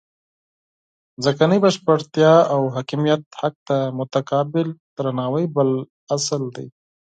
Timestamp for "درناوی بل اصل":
4.95-6.43